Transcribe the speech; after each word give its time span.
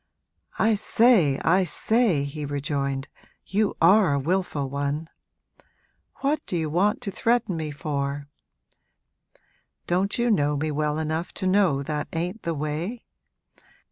'I 0.57 0.73
say, 0.73 1.37
I 1.43 1.63
say,' 1.63 2.23
he 2.23 2.43
rejoined, 2.43 3.07
'you 3.45 3.75
are 3.79 4.15
a 4.15 4.19
wilful 4.19 4.67
one! 4.67 5.07
What 6.21 6.43
do 6.47 6.57
you 6.57 6.71
want 6.71 7.01
to 7.01 7.11
threaten 7.11 7.55
me 7.55 7.69
for? 7.69 8.27
Don't 9.85 10.17
you 10.17 10.31
know 10.31 10.57
me 10.57 10.71
well 10.71 10.97
enough 10.97 11.35
to 11.35 11.45
know 11.45 11.83
that 11.83 12.07
ain't 12.13 12.41
the 12.41 12.55
way? 12.55 13.03